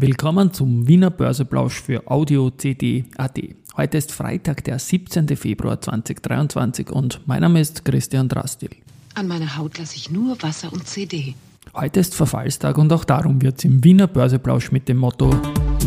[0.00, 3.40] Willkommen zum Wiener Börseplausch für Audio CD AT.
[3.76, 5.36] Heute ist Freitag, der 17.
[5.36, 8.70] Februar 2023 und mein Name ist Christian Drastil.
[9.16, 11.34] An meiner Haut lasse ich nur Wasser und CD.
[11.74, 15.34] Heute ist Verfallstag und auch darum wird es im Wiener Börseplausch mit dem Motto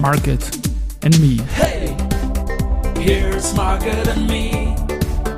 [0.01, 0.45] Market
[1.05, 1.37] and Me.
[1.53, 1.95] Hey,
[2.99, 4.75] here's Market and Me.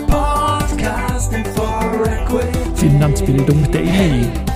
[0.07, 2.57] Podcasting for Equity.
[2.73, 4.23] Finanzbildung Daily.
[4.23, 4.52] Ja,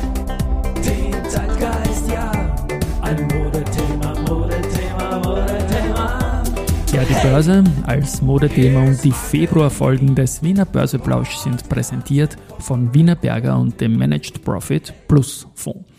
[7.09, 13.57] die Börse als Modethema und die Februarfolgen des Wiener Börseplausch sind präsentiert von Wiener Berger
[13.57, 15.89] und dem Managed Profit Plus Fonds.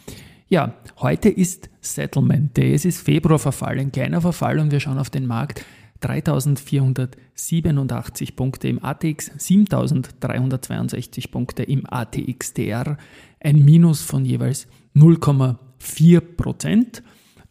[0.49, 2.75] Ja, heute ist Settlement Day.
[2.75, 5.65] Es ist Februarverfall, ein kleiner Verfall und wir schauen auf den Markt.
[6.01, 12.99] 3487 Punkte im ATX, 7362 Punkte im ATXDR,
[13.41, 17.03] ein Minus von jeweils 0,4 Prozent.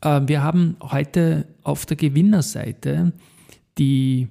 [0.02, 3.14] Äh, wir haben heute auf der Gewinnerseite
[3.78, 4.28] die,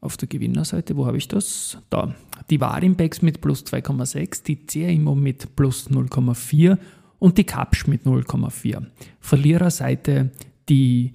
[0.00, 1.78] auf der Gewinnerseite, wo habe ich das?
[1.90, 2.14] Da.
[2.50, 6.78] Die Warimbex mit plus 2,6, die CIMO mit plus 0,4
[7.18, 8.84] und die Kapsch mit 0,4.
[9.20, 10.30] Verliererseite
[10.68, 11.12] die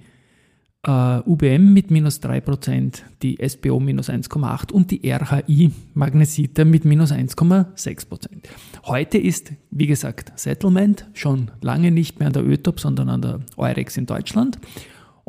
[0.86, 6.84] Uh, äh, UBM mit minus 3%, die SBO minus 1,8% und die RHI Magnesita mit
[6.84, 8.28] minus 1,6%.
[8.84, 13.40] Heute ist, wie gesagt, Settlement, schon lange nicht mehr an der ÖTOP, sondern an der
[13.56, 14.58] Eurex in Deutschland.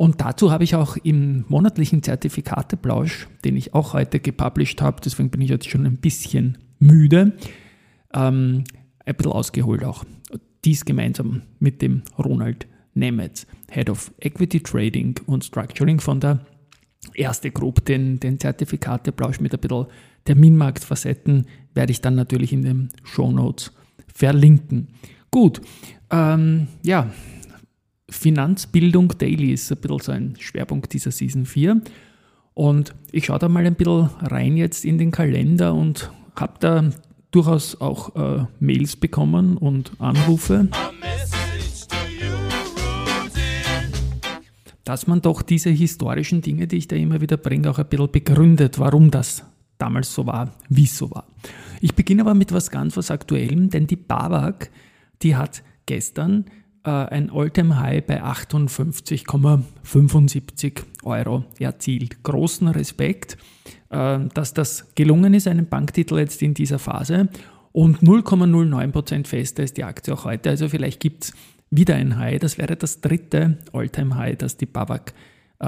[0.00, 5.28] Und dazu habe ich auch im monatlichen Zertifikateplausch, den ich auch heute gepublished habe, deswegen
[5.28, 7.34] bin ich jetzt schon ein bisschen müde,
[8.14, 8.64] ähm,
[9.04, 10.04] ein bisschen ausgeholt auch.
[10.64, 16.46] Dies gemeinsam mit dem Ronald Nemetz, Head of Equity Trading und Structuring von der
[17.12, 17.84] Erste Group.
[17.84, 19.84] Den, den Zertifikateplausch mit ein bisschen
[20.24, 23.70] Terminmarktfacetten werde ich dann natürlich in den Show Notes
[24.06, 24.88] verlinken.
[25.30, 25.60] Gut,
[26.10, 27.10] ähm, ja,
[28.10, 31.80] Finanzbildung Daily ist ein bisschen so ein Schwerpunkt dieser Season 4.
[32.54, 36.90] Und ich schaue da mal ein bisschen rein jetzt in den Kalender und habe da
[37.30, 40.68] durchaus auch äh, Mails bekommen und Anrufe.
[44.90, 48.10] dass man doch diese historischen Dinge, die ich da immer wieder bringe, auch ein bisschen
[48.10, 49.44] begründet, warum das
[49.78, 51.28] damals so war, wie es so war.
[51.80, 54.68] Ich beginne aber mit was ganz was Aktuellem, denn die BAWAG,
[55.22, 56.46] die hat gestern
[56.90, 62.22] ein All-Time-High bei 58,75 Euro erzielt.
[62.22, 63.36] Großen Respekt,
[63.90, 67.28] äh, dass das gelungen ist, einen Banktitel jetzt in dieser Phase.
[67.72, 70.48] Und 0,09% fester ist die Aktie auch heute.
[70.50, 71.32] Also vielleicht gibt es
[71.70, 72.40] wieder ein High.
[72.40, 75.14] Das wäre das dritte All-Time-High, das die Babak äh,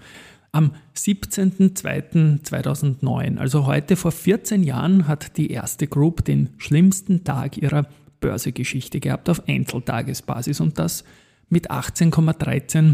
[0.52, 7.88] Am 17.02.2009, also heute vor 14 Jahren, hat die erste Group den schlimmsten Tag ihrer
[8.19, 11.03] Börsegeschichte gehabt auf Einzeltagesbasis und das
[11.50, 12.94] mit 18,13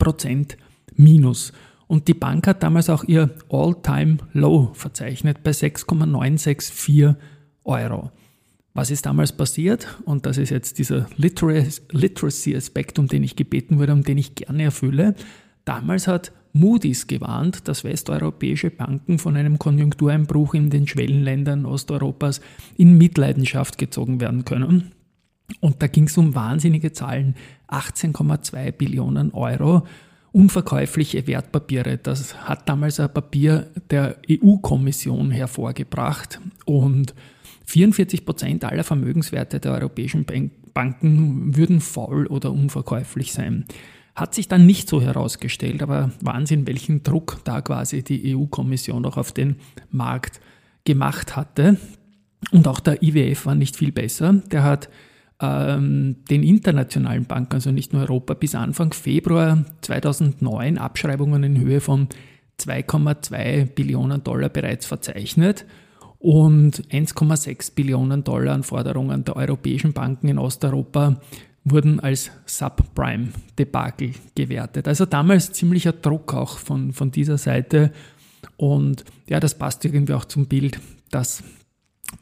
[0.00, 0.56] Prozent
[0.98, 1.52] minus.
[1.86, 7.14] Und die Bank hat damals auch ihr All-Time-Low verzeichnet bei 6,964
[7.64, 8.10] Euro.
[8.74, 9.88] Was ist damals passiert?
[10.04, 14.64] Und das ist jetzt dieser Literacy-Aspekt, um den ich gebeten wurde, um den ich gerne
[14.64, 15.14] erfülle.
[15.64, 22.40] Damals hat Moody's gewarnt, dass westeuropäische Banken von einem Konjunktureinbruch in den Schwellenländern Osteuropas
[22.76, 24.92] in Mitleidenschaft gezogen werden können.
[25.60, 27.34] Und da ging es um wahnsinnige Zahlen,
[27.68, 29.86] 18,2 Billionen Euro
[30.32, 31.98] unverkäufliche Wertpapiere.
[31.98, 37.14] Das hat damals ein Papier der EU-Kommission hervorgebracht und
[37.66, 40.24] 44 Prozent aller Vermögenswerte der europäischen
[40.72, 43.66] Banken würden faul oder unverkäuflich sein.
[44.14, 49.16] Hat sich dann nicht so herausgestellt, aber Wahnsinn, welchen Druck da quasi die EU-Kommission auch
[49.16, 49.56] auf den
[49.90, 50.40] Markt
[50.84, 51.76] gemacht hatte.
[52.50, 54.32] Und auch der IWF war nicht viel besser.
[54.50, 54.88] Der hat
[55.40, 61.80] ähm, den internationalen Banken, also nicht nur Europa, bis Anfang Februar 2009 Abschreibungen in Höhe
[61.80, 62.08] von
[62.60, 65.64] 2,2 Billionen Dollar bereits verzeichnet
[66.18, 71.20] und 1,6 Billionen Dollar an Forderungen der europäischen Banken in Osteuropa
[71.64, 74.88] wurden als Subprime-Debakel gewertet.
[74.88, 77.92] Also damals ziemlicher Druck auch von, von dieser Seite.
[78.56, 80.80] Und ja, das passt irgendwie auch zum Bild,
[81.10, 81.42] dass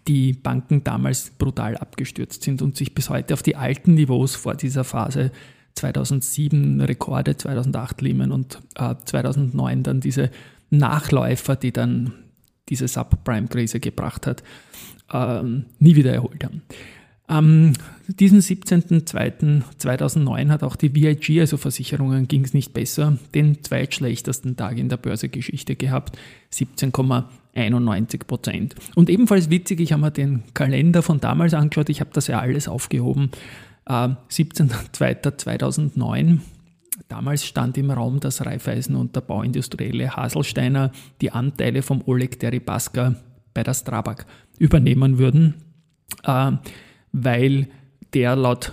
[0.09, 4.55] die Banken damals brutal abgestürzt sind und sich bis heute auf die alten Niveaus vor
[4.55, 5.31] dieser Phase
[5.75, 10.31] 2007 Rekorde, 2008 Lehman und äh, 2009 dann diese
[10.71, 12.13] Nachläufer, die dann
[12.69, 14.43] diese Subprime-Krise gebracht hat,
[15.13, 15.43] äh,
[15.79, 16.63] nie wieder erholt haben.
[17.27, 17.73] Am
[18.09, 24.79] diesen 17.02.2009 hat auch die VIG, also Versicherungen, ging es nicht besser, den zweitschlechtesten Tag
[24.79, 26.17] in der Börsegeschichte gehabt,
[26.53, 28.77] 17,91 Prozent.
[28.95, 32.39] Und ebenfalls witzig, ich habe mir den Kalender von damals angeschaut, ich habe das ja
[32.39, 33.33] alles aufgehoben,
[33.87, 36.39] äh, 17.02.2009.
[37.09, 43.17] Damals stand im Raum, dass Raiffeisen und der Bauindustrielle Haselsteiner die Anteile vom Oleg Deripaska
[43.53, 44.27] bei der Strabag
[44.59, 45.55] übernehmen würden.
[46.23, 46.53] Äh,
[47.25, 47.69] weil
[48.13, 48.73] der laut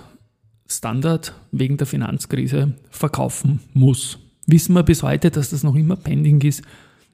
[0.67, 4.19] Standard wegen der Finanzkrise verkaufen muss.
[4.47, 6.61] Wissen wir bis heute, dass das noch immer pending ist,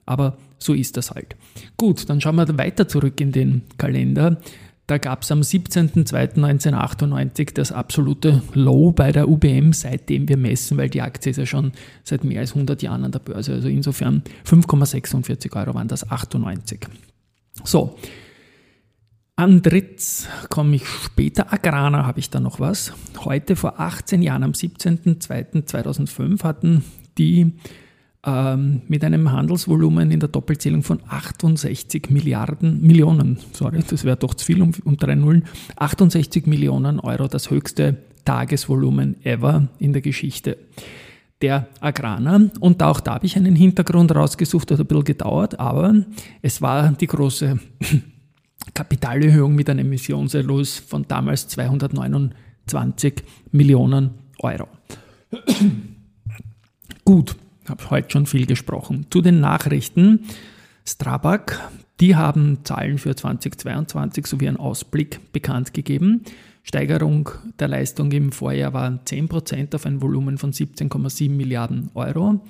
[0.06, 1.36] aber so ist das halt.
[1.76, 4.38] Gut, dann schauen wir weiter zurück in den Kalender.
[4.88, 10.90] Da gab es am 17.02.1998 das absolute Low bei der UBM, seitdem wir messen, weil
[10.90, 11.70] die Aktie ist ja schon
[12.02, 13.52] seit mehr als 100 Jahren an der Börse.
[13.52, 16.88] Also insofern 5,46 Euro waren das 98.
[17.62, 17.96] So,
[19.40, 21.50] Andritz komme ich später.
[21.50, 22.92] Agrana habe ich da noch was.
[23.24, 26.84] Heute vor 18 Jahren, am 17.02.2005, hatten
[27.16, 27.54] die
[28.26, 34.34] ähm, mit einem Handelsvolumen in der Doppelzählung von 68 Milliarden, Millionen, sorry, das wäre doch
[34.34, 35.46] zu viel um, um drei Nullen,
[35.76, 37.96] 68 Millionen Euro, das höchste
[38.26, 40.58] Tagesvolumen ever in der Geschichte
[41.40, 42.50] der Agrana.
[42.60, 45.94] Und auch da habe ich einen Hintergrund rausgesucht, hat ein bisschen gedauert, aber
[46.42, 47.58] es war die große
[48.74, 53.14] Kapitalerhöhung mit einem Emissionserlös von damals 229
[53.52, 54.68] Millionen Euro.
[57.04, 57.36] Gut,
[57.68, 59.06] habe heute schon viel gesprochen.
[59.10, 60.26] Zu den Nachrichten.
[60.84, 61.70] Strabag,
[62.00, 66.22] die haben Zahlen für 2022 sowie einen Ausblick bekannt gegeben.
[66.62, 72.40] Steigerung der Leistung im Vorjahr war 10% auf ein Volumen von 17,7 Milliarden Euro.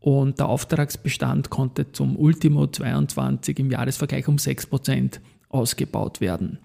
[0.00, 5.20] Und der Auftragsbestand konnte zum Ultimo 22 im Jahresvergleich um 6%
[5.52, 6.58] ausgebaut werden.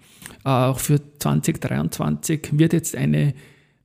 [0.44, 3.34] Auch für 2023 wird jetzt eine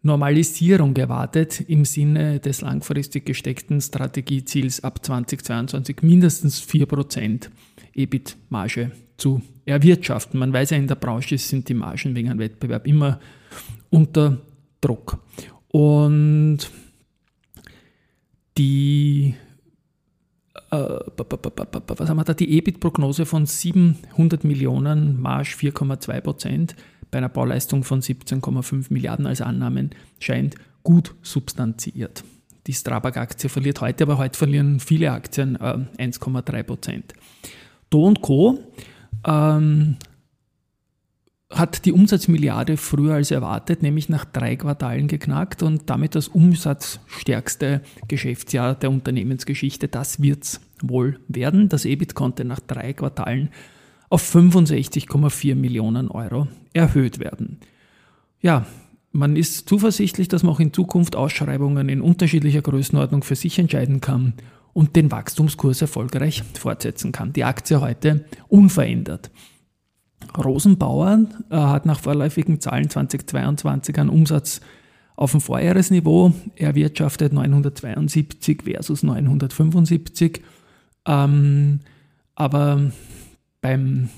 [0.02, 7.50] Normalisierung erwartet im Sinne des langfristig gesteckten Strategieziels ab 2022 mindestens 4%
[7.94, 10.40] EBIT-Marge zu erwirtschaften.
[10.40, 13.20] Man weiß ja, in der Branche sind die Margen wegen einem Wettbewerb immer
[13.90, 14.42] unter
[14.82, 15.20] Druck.
[15.70, 16.70] Und
[18.58, 19.53] die äh,
[20.74, 26.76] was haben wir da, die EBIT-Prognose von 700 Millionen, Marsch 4,2 Prozent,
[27.12, 32.24] bei einer Bauleistung von 17,5 Milliarden als Annahmen, scheint gut substanziert.
[32.66, 37.14] Die Strabag-Aktie verliert heute, aber heute verlieren viele Aktien äh, 1,3 Prozent.
[37.90, 38.60] Do Co.
[39.26, 39.98] Ähm,
[41.54, 47.82] hat die Umsatzmilliarde früher als erwartet, nämlich nach drei Quartalen geknackt und damit das umsatzstärkste
[48.08, 49.88] Geschäftsjahr der Unternehmensgeschichte.
[49.88, 51.70] Das wird es wohl werden.
[51.70, 53.50] Das EBIT konnte nach drei Quartalen
[54.10, 57.60] auf 65,4 Millionen Euro erhöht werden.
[58.42, 58.66] Ja,
[59.12, 64.02] man ist zuversichtlich, dass man auch in Zukunft Ausschreibungen in unterschiedlicher Größenordnung für sich entscheiden
[64.02, 64.34] kann
[64.74, 67.32] und den Wachstumskurs erfolgreich fortsetzen kann.
[67.34, 69.32] Die Aktie heute unverändert.
[70.38, 74.62] Rosenbauer äh, hat nach vorläufigen Zahlen 2022 einen Umsatz
[75.16, 76.34] auf dem Vorjahresniveau.
[76.56, 80.42] Er wirtschaftet 972 versus 975.
[81.06, 81.80] Ähm,
[82.36, 82.92] aber
[83.62, 84.10] beim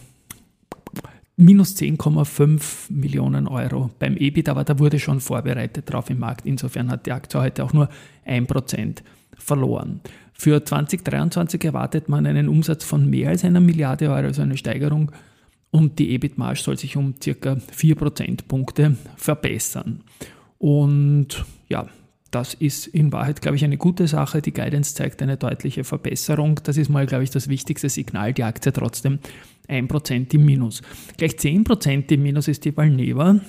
[1.37, 6.45] minus 10,5 Millionen Euro beim EBIT, aber da wurde schon vorbereitet drauf im Markt.
[6.45, 7.89] Insofern hat die Aktie heute auch nur
[8.25, 8.99] 1%
[9.37, 9.99] verloren.
[10.33, 15.11] Für 2023 erwartet man einen Umsatz von mehr als einer Milliarde Euro, also eine Steigerung
[15.75, 20.01] und die EBIT-Marge soll sich um circa 4 Prozentpunkte verbessern.
[20.57, 21.87] Und ja,
[22.31, 24.41] das ist in Wahrheit, glaube ich, eine gute Sache.
[24.41, 26.61] Die Guidance zeigt eine deutliche Verbesserung.
[26.63, 28.31] Das ist mal, glaube ich, das wichtigste Signal.
[28.31, 29.19] Die Aktie trotzdem
[29.67, 30.81] 1% im Minus.
[31.17, 33.41] Gleich 10% im Minus ist die Valneva,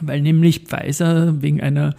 [0.00, 1.96] weil nämlich Pfizer wegen einer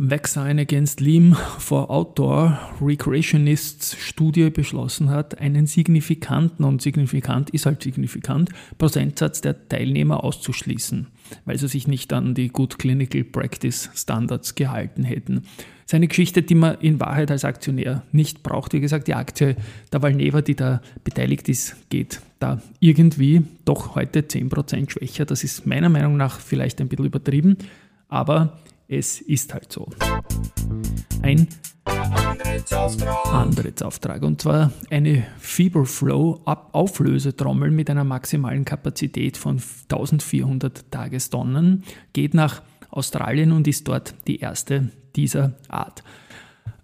[0.00, 7.82] Vaccine Against Lyme for Outdoor Recreationists Studie beschlossen hat, einen signifikanten, und signifikant ist halt
[7.82, 11.08] signifikant, Prozentsatz der Teilnehmer auszuschließen,
[11.46, 15.42] weil sie sich nicht an die Good Clinical Practice Standards gehalten hätten.
[15.82, 18.74] Das ist eine Geschichte, die man in Wahrheit als Aktionär nicht braucht.
[18.74, 19.56] Wie gesagt, die Aktie
[19.92, 25.24] der Valneva, die da beteiligt ist, geht da irgendwie doch heute 10% schwächer.
[25.24, 27.56] Das ist meiner Meinung nach vielleicht ein bisschen übertrieben,
[28.08, 29.88] aber es ist halt so.
[31.22, 31.46] Ein
[31.84, 34.22] Antrittsauftrag.
[34.22, 43.52] Und zwar eine Feverflow Auflösetrommel mit einer maximalen Kapazität von 1400 Tagestonnen geht nach Australien
[43.52, 46.02] und ist dort die erste dieser Art.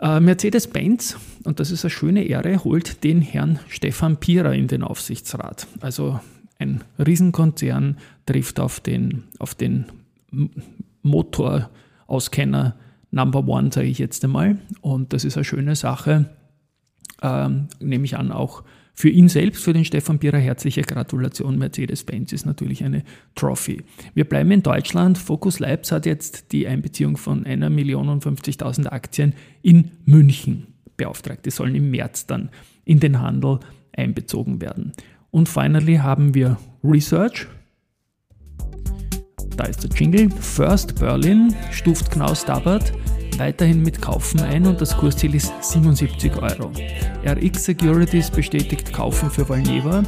[0.01, 4.83] Äh, Mercedes-Benz, und das ist eine schöne Ehre, holt den Herrn Stefan Pierer in den
[4.83, 5.67] Aufsichtsrat.
[5.81, 6.21] Also
[6.59, 7.97] ein Riesenkonzern
[8.27, 9.87] trifft auf den, auf den
[11.03, 11.71] Motor
[12.07, 12.77] Auskenner
[13.11, 14.59] Number One, sage ich jetzt einmal.
[14.81, 16.31] Und das ist eine schöne Sache,
[17.23, 18.65] ähm, nehme ich an, auch
[18.97, 21.59] für ihn selbst, für den Stefan Pierer, herzliche Gratulation.
[21.59, 23.03] Mercedes-Benz ist natürlich eine
[23.35, 23.83] Trophy.
[24.15, 25.19] Wir bleiben in Deutschland.
[25.19, 31.45] Focus Labs hat jetzt die Einbeziehung von einer Million und 50.000 Aktien in München beauftragt.
[31.45, 32.51] Die sollen im März dann
[32.85, 33.59] in den Handel
[33.97, 34.93] einbezogen werden.
[35.33, 37.49] Und finally haben wir Research,
[39.57, 40.31] da ist der Jingle.
[40.41, 42.93] First Berlin stuft Knaus Dabbert
[43.39, 46.71] weiterhin mit Kaufen ein und das Kursziel ist 77 Euro.
[47.27, 50.03] RX Securities bestätigt Kaufen für Valneva,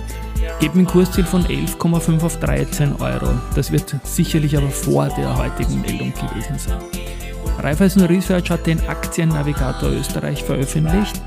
[0.61, 3.29] geben ein Kursziel von 11,5 auf 13 Euro.
[3.55, 6.79] Das wird sicherlich aber vor der heutigen Meldung gewesen sein.
[7.59, 11.21] Raiffeisen Research hat den Aktiennavigator Österreich veröffentlicht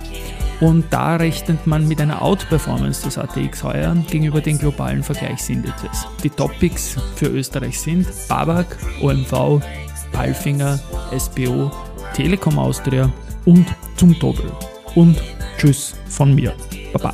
[0.59, 6.07] und da rechnet man mit einer Outperformance des ATX heuer gegenüber den globalen Vergleichsindizes.
[6.23, 9.61] Die Topics für Österreich sind Babak, OMV,
[10.11, 10.79] Palfinger,
[11.17, 11.71] SBO,
[12.13, 13.11] Telekom Austria
[13.45, 14.51] und zum Todel.
[14.95, 15.21] Und
[15.57, 16.53] Tschüss von mir.
[16.93, 17.13] Baba.